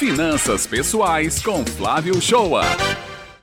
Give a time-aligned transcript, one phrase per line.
[0.00, 2.62] Finanças Pessoais com Flávio Shoa.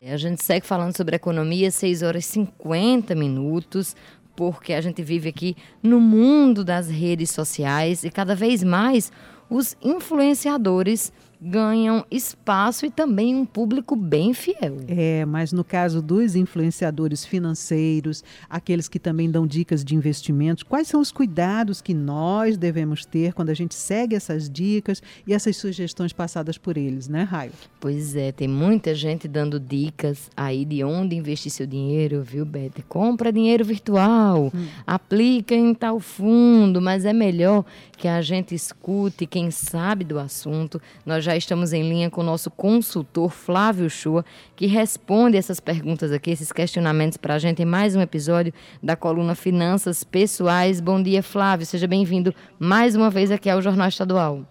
[0.01, 3.95] A gente segue falando sobre economia, 6 horas e 50 minutos,
[4.35, 9.11] porque a gente vive aqui no mundo das redes sociais e cada vez mais
[9.47, 14.77] os influenciadores ganham espaço e também um público bem fiel.
[14.87, 20.87] É, mas no caso dos influenciadores financeiros, aqueles que também dão dicas de investimentos, quais
[20.87, 25.55] são os cuidados que nós devemos ter quando a gente segue essas dicas e essas
[25.57, 27.51] sugestões passadas por eles, né, Raio?
[27.79, 32.83] Pois é, tem muita gente dando dicas aí de onde investir seu dinheiro, viu, Beth?
[32.87, 34.67] Compra dinheiro virtual, hum.
[34.85, 37.63] aplica em tal fundo, mas é melhor
[37.97, 40.81] que a gente escute quem sabe do assunto.
[41.05, 44.23] Nós já estamos em linha com o nosso consultor Flávio Chua,
[44.55, 48.95] que responde essas perguntas aqui, esses questionamentos para a gente em mais um episódio da
[48.95, 50.79] coluna Finanças Pessoais.
[50.79, 51.65] Bom dia, Flávio.
[51.65, 54.45] Seja bem-vindo mais uma vez aqui ao Jornal Estadual.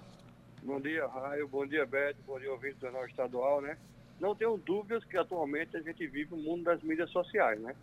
[0.63, 1.49] Bom dia, Raio.
[1.49, 2.17] Bom dia, Beth.
[2.27, 3.79] Bom dia, ouvinte do Jornal Estadual, né?
[4.21, 7.75] Não tenho dúvidas que atualmente a gente vive o mundo das mídias sociais, né?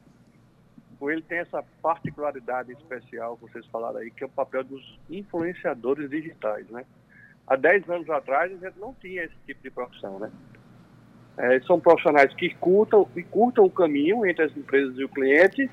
[1.01, 6.09] ele tem essa particularidade especial que vocês falaram aí, que é o papel dos influenciadores
[6.09, 6.85] digitais, né?
[7.47, 10.31] Há 10 anos atrás a gente não tinha esse tipo de profissão, né?
[11.37, 15.69] É, são profissionais que curtam, e curtam o caminho entre as empresas e o cliente.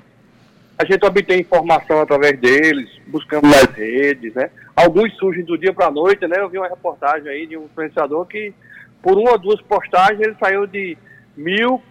[0.78, 4.50] A gente obtém informação através deles, buscando nas redes, né?
[4.74, 6.36] Alguns surgem do dia para a noite, né?
[6.38, 8.54] Eu vi uma reportagem aí de um influenciador que,
[9.02, 10.96] por uma ou duas postagens, ele saiu de
[11.36, 11.82] mil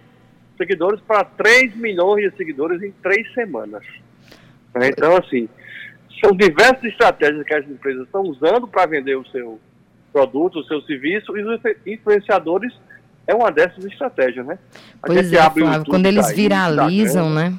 [0.58, 3.84] seguidores para 3 milhões de seguidores em três semanas.
[4.76, 5.48] Então, assim,
[6.24, 9.60] são diversas estratégias que as empresas estão usando para vender o seu,
[10.12, 12.74] produto, o seu serviço, e os influenciadores
[13.28, 14.58] é uma dessas estratégias, né?
[15.04, 17.54] A pois é, Flávio, quando eles viralizam, né?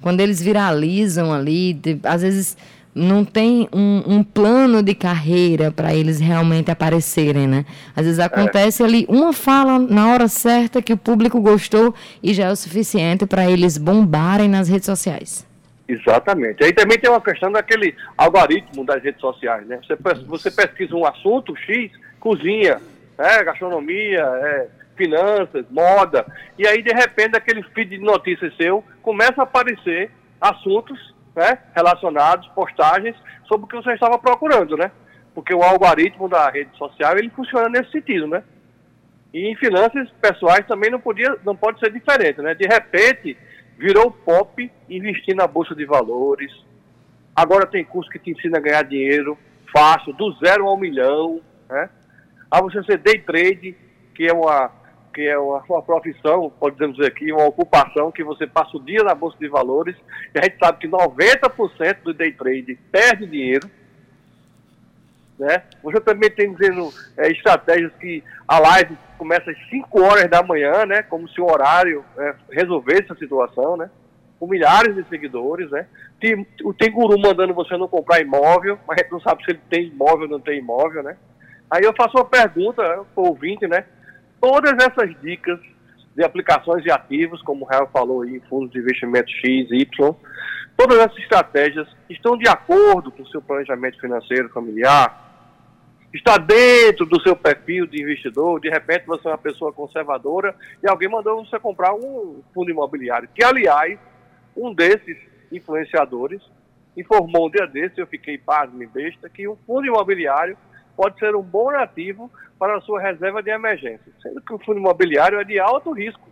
[0.00, 2.56] Quando eles viralizam ali, de, às vezes
[2.94, 7.64] não tem um, um plano de carreira para eles realmente aparecerem, né?
[7.96, 8.86] Às vezes acontece é.
[8.86, 13.26] ali uma fala na hora certa que o público gostou e já é o suficiente
[13.26, 15.47] para eles bombarem nas redes sociais.
[15.88, 16.62] Exatamente.
[16.62, 19.80] Aí também tem uma questão daquele algoritmo das redes sociais, né?
[19.82, 21.90] Você, você pesquisa um assunto X,
[22.20, 22.78] cozinha,
[23.16, 26.26] é, gastronomia, é, finanças, moda,
[26.58, 30.10] e aí de repente aquele feed de notícias seu começa a aparecer
[30.40, 33.16] assuntos né, relacionados, postagens
[33.46, 34.90] sobre o que você estava procurando, né?
[35.34, 38.42] Porque o algoritmo da rede social ele funciona nesse sentido, né?
[39.32, 42.54] E em finanças pessoais também não podia, não pode ser diferente, né?
[42.54, 43.38] De repente
[43.78, 46.52] virou pop investir na bolsa de valores.
[47.34, 49.38] Agora tem curso que te ensina a ganhar dinheiro
[49.72, 51.88] fácil, do zero ao milhão, né?
[52.50, 53.76] A você ser day trade,
[54.14, 54.70] que é uma
[55.14, 59.02] que é uma, uma profissão, podemos dizer aqui, uma ocupação que você passa o dia
[59.02, 59.96] na bolsa de valores,
[60.32, 63.68] e a gente sabe que 90% do day trade perde dinheiro.
[65.38, 65.62] Né?
[65.82, 70.84] Você também tem dizendo é, estratégias que a live começa às 5 horas da manhã,
[70.84, 71.02] né?
[71.02, 73.88] Como se o horário é, resolvesse a situação, né?
[74.40, 75.86] Com milhares de seguidores, né?
[76.20, 76.44] Tem,
[76.78, 79.86] tem guru mandando você não comprar imóvel, mas a gente não sabe se ele tem
[79.86, 81.16] imóvel ou não tem imóvel, né?
[81.70, 83.84] Aí eu faço uma pergunta para o ouvinte, né?
[84.40, 85.60] Todas essas dicas
[86.16, 90.14] de aplicações de ativos, como o Real falou aí, fundos de investimento X, Y,
[90.76, 95.27] todas essas estratégias estão de acordo com o seu planejamento financeiro familiar,
[96.12, 100.88] está dentro do seu perfil de investidor, de repente você é uma pessoa conservadora e
[100.88, 103.98] alguém mandou você comprar um fundo imobiliário, que aliás,
[104.56, 105.16] um desses
[105.52, 106.42] influenciadores
[106.96, 110.56] informou um dia desse, eu fiquei pasmo e besta, que um fundo imobiliário
[110.96, 114.80] pode ser um bom ativo para a sua reserva de emergência, sendo que o fundo
[114.80, 116.28] imobiliário é de alto risco.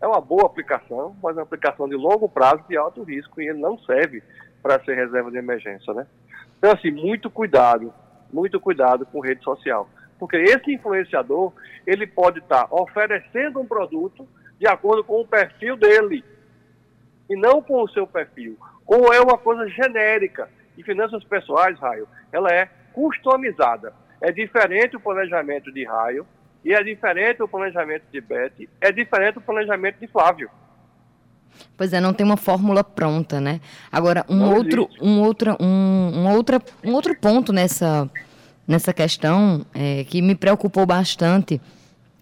[0.00, 3.48] É uma boa aplicação, mas é uma aplicação de longo prazo de alto risco e
[3.48, 4.22] ele não serve
[4.62, 6.06] para ser reserva de emergência, né?
[6.56, 7.92] Então, assim, muito cuidado
[8.32, 9.88] muito cuidado com rede social.
[10.18, 11.52] Porque esse influenciador,
[11.86, 16.22] ele pode estar tá oferecendo um produto de acordo com o perfil dele,
[17.28, 18.58] e não com o seu perfil.
[18.86, 20.50] Ou é uma coisa genérica.
[20.76, 23.92] E finanças pessoais, Raio, ela é customizada.
[24.20, 26.26] É diferente o planejamento de Raio,
[26.64, 30.50] e é diferente o planejamento de Beth, é diferente o planejamento de Flávio.
[31.76, 33.60] Pois é, não tem uma fórmula pronta, né?
[33.90, 38.08] Agora, um não outro, um, outra, um, um, outra, um outro ponto nessa,
[38.66, 41.60] nessa questão é, que me preocupou bastante,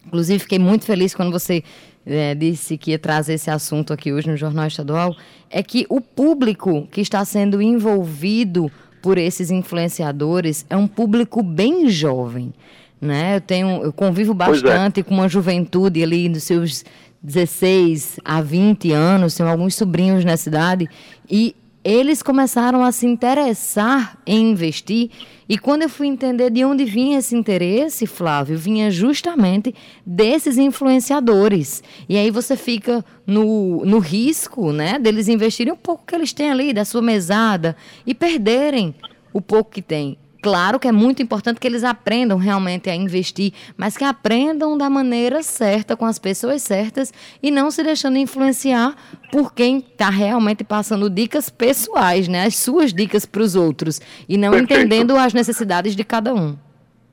[0.06, 1.62] inclusive fiquei muito feliz quando você
[2.06, 5.14] é, disse que ia trazer esse assunto aqui hoje no Jornal Estadual,
[5.50, 8.70] é que o público que está sendo envolvido
[9.02, 12.52] por esses influenciadores é um público bem jovem.
[13.00, 13.36] Né?
[13.36, 14.34] Eu tenho, eu convivo é.
[14.34, 15.02] bastante é.
[15.02, 16.84] com uma juventude ali dos seus
[17.23, 20.88] 16 a 20 anos, tenho alguns sobrinhos na cidade,
[21.29, 21.55] e
[21.85, 25.11] eles começaram a se interessar em investir.
[25.49, 29.75] E quando eu fui entender de onde vinha esse interesse, Flávio, vinha justamente
[30.05, 31.82] desses influenciadores.
[32.09, 36.50] E aí você fica no, no risco né, deles investirem um pouco que eles têm
[36.50, 37.75] ali, da sua mesada,
[38.06, 38.94] e perderem
[39.32, 40.19] o pouco que tem.
[40.40, 44.88] Claro que é muito importante que eles aprendam realmente a investir, mas que aprendam da
[44.88, 47.12] maneira certa, com as pessoas certas
[47.43, 48.94] e não se deixando influenciar
[49.32, 52.44] por quem está realmente passando dicas pessoais, né?
[52.44, 54.73] As suas dicas para os outros e não Perfeito.
[54.75, 56.56] entendendo as necessidades de cada um.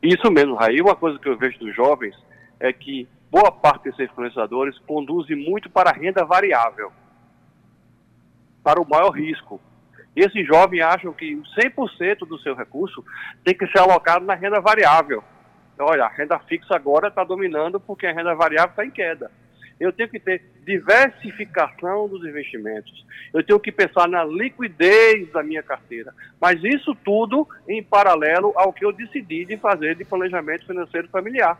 [0.03, 0.79] Isso mesmo, Raí.
[0.79, 2.15] Uma coisa que eu vejo dos jovens
[2.59, 6.91] é que boa parte desses influenciadores conduzem muito para a renda variável,
[8.63, 9.59] para o maior risco.
[10.15, 13.03] E esses jovens acham que 100% do seu recurso
[13.43, 15.23] tem que ser alocado na renda variável.
[15.73, 19.29] Então, olha, a renda fixa agora está dominando porque a renda variável está em queda.
[19.77, 23.05] Eu tenho que ter diversificação dos investimentos.
[23.33, 26.13] Eu tenho que pensar na liquidez da minha carteira.
[26.39, 31.59] Mas isso tudo em paralelo ao que eu decidi de fazer de planejamento financeiro familiar.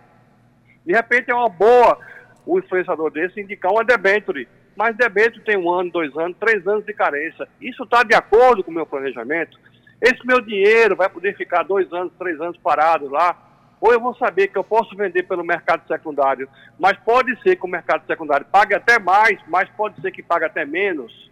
[0.86, 2.00] De repente é uma boa
[2.46, 6.86] o influenciador desse indicar uma debenture mas débito tem um ano, dois anos, três anos
[6.86, 7.48] de carência.
[7.62, 9.58] Isso está de acordo com o meu planejamento?
[10.02, 13.38] Esse meu dinheiro vai poder ficar dois anos, três anos parado lá?
[13.80, 16.50] Ou eu vou saber que eu posso vender pelo mercado secundário,
[16.80, 20.46] mas pode ser que o mercado secundário pague até mais, mas pode ser que pague
[20.46, 21.32] até menos.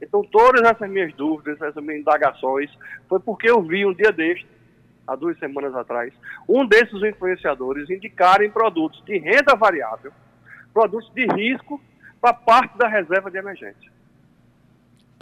[0.00, 2.70] Então, todas essas minhas dúvidas, essas minhas indagações,
[3.08, 4.46] foi porque eu vi um dia deste,
[5.06, 6.12] há duas semanas atrás,
[6.48, 10.12] um desses influenciadores indicarem produtos de renda variável,
[10.72, 11.80] produtos de risco
[12.20, 13.90] para parte da reserva de emergência.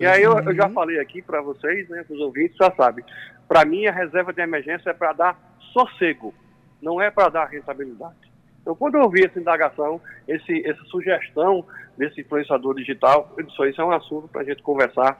[0.00, 0.74] E aí eu, eu já uhum.
[0.74, 3.04] falei aqui para vocês, né, para os ouvintes, já sabem.
[3.48, 5.38] Para mim, a reserva de emergência é para dar
[5.72, 6.34] sossego,
[6.82, 8.14] não é para dar rentabilidade.
[8.60, 11.64] Então, quando eu ouvi essa indagação, esse, essa sugestão
[11.96, 15.18] desse influenciador digital, eu disse, isso é um assunto para a gente conversar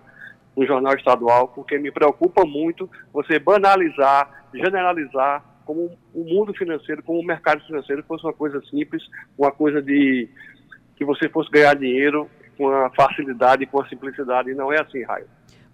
[0.56, 7.20] no jornal estadual, porque me preocupa muito você banalizar, generalizar como o mundo financeiro, como
[7.20, 9.02] o mercado financeiro fosse uma coisa simples,
[9.38, 10.28] uma coisa de
[10.96, 14.50] que você fosse ganhar dinheiro com a facilidade e com a simplicidade.
[14.50, 15.26] E não é assim, Raio.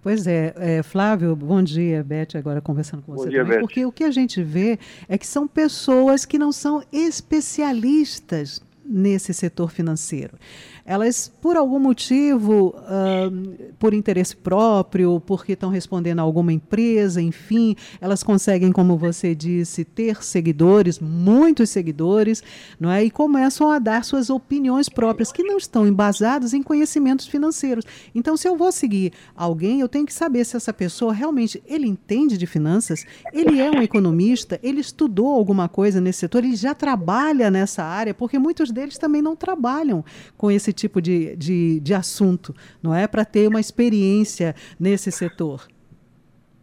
[0.02, 3.60] Pois é, é, Flávio, bom dia, Beth, agora conversando com você bom dia, também, Beth.
[3.60, 4.76] porque o que a gente vê
[5.08, 10.36] é que são pessoas que não são especialistas nesse setor financeiro
[10.84, 17.76] elas, por algum motivo, uh, por interesse próprio, porque estão respondendo a alguma empresa, enfim,
[18.00, 22.42] elas conseguem, como você disse, ter seguidores, muitos seguidores,
[22.78, 23.04] não é?
[23.04, 27.84] E começam a dar suas opiniões próprias, que não estão embasadas em conhecimentos financeiros.
[28.14, 31.86] Então, se eu vou seguir alguém, eu tenho que saber se essa pessoa realmente ele
[31.86, 36.74] entende de finanças, ele é um economista, ele estudou alguma coisa nesse setor, ele já
[36.74, 40.04] trabalha nessa área, porque muitos deles também não trabalham
[40.36, 43.06] com esse esse tipo de, de, de assunto, não é?
[43.06, 45.68] Para ter uma experiência nesse setor.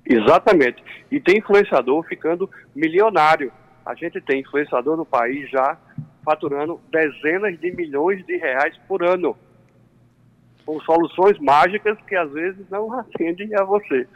[0.05, 0.83] Exatamente.
[1.11, 3.51] E tem influenciador ficando milionário.
[3.85, 5.77] A gente tem influenciador no país já
[6.25, 9.37] faturando dezenas de milhões de reais por ano.
[10.65, 14.07] Com soluções mágicas que às vezes não atendem a você.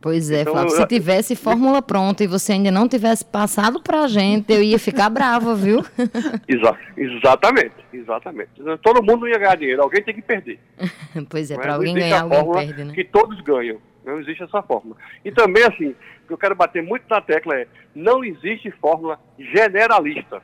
[0.00, 0.70] Pois é, então, Flávio.
[0.70, 4.78] Se tivesse fórmula pronta e você ainda não tivesse passado para a gente, eu ia
[4.78, 5.84] ficar brava, viu?
[6.48, 8.50] Exa exatamente, exatamente.
[8.82, 10.58] Todo mundo ia ganhar dinheiro, alguém tem que perder.
[11.28, 12.94] pois é, para alguém ganhar, alguém perde, né?
[12.94, 13.78] Que todos ganham.
[14.02, 14.96] Não existe essa fórmula.
[15.22, 19.18] E também, assim, o que eu quero bater muito na tecla é: não existe fórmula
[19.38, 20.42] generalista.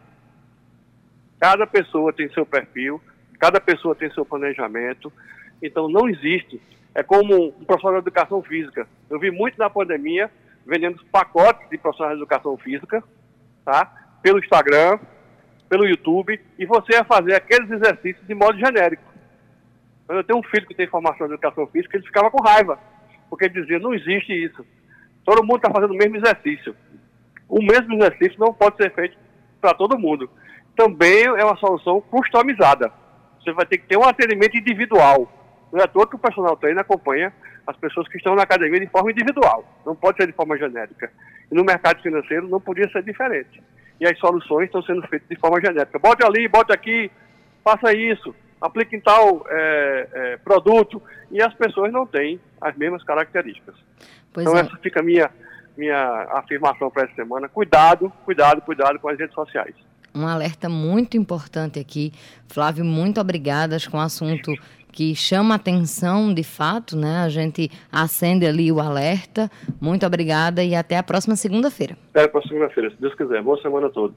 [1.40, 3.00] Cada pessoa tem seu perfil,
[3.38, 5.10] cada pessoa tem seu planejamento.
[5.62, 6.60] Então, não existe
[6.96, 8.88] é como um profissional de educação física.
[9.10, 10.30] Eu vi muito na pandemia
[10.64, 13.04] vendendo pacotes de profissionais de educação física,
[13.66, 14.16] tá?
[14.22, 14.98] Pelo Instagram,
[15.68, 19.02] pelo YouTube, e você ia fazer aqueles exercícios de modo genérico.
[20.08, 22.78] Eu tenho um filho que tem formação de educação física, ele ficava com raiva,
[23.28, 24.64] porque ele dizia, não existe isso.
[25.22, 26.74] Todo mundo está fazendo o mesmo exercício.
[27.46, 29.18] O mesmo exercício não pode ser feito
[29.60, 30.30] para todo mundo.
[30.74, 32.90] Também é uma solução customizada.
[33.38, 35.30] Você vai ter que ter um atendimento individual.
[35.72, 37.32] Não é toa que o personal treino acompanha
[37.66, 41.10] as pessoas que estão na academia de forma individual, não pode ser de forma genérica.
[41.50, 43.62] E no mercado financeiro não podia ser diferente.
[44.00, 45.98] E as soluções estão sendo feitas de forma genérica.
[45.98, 47.10] Bote ali, bote aqui,
[47.64, 51.02] faça isso, aplique em tal é, é, produto.
[51.30, 53.74] E as pessoas não têm as mesmas características.
[54.32, 54.62] Pois então, é.
[54.62, 55.30] essa fica a minha,
[55.76, 57.48] minha afirmação para essa semana.
[57.48, 59.74] Cuidado, cuidado, cuidado com as redes sociais
[60.16, 62.10] um alerta muito importante aqui.
[62.48, 63.76] Flávio, muito obrigada.
[63.90, 64.50] com o assunto
[64.96, 67.18] que chama atenção de fato, né?
[67.18, 69.50] A gente acende ali o alerta.
[69.78, 71.98] Muito obrigada e até a próxima segunda-feira.
[72.14, 73.42] Até a próxima segunda-feira, se Deus quiser.
[73.42, 74.16] Boa semana a todos.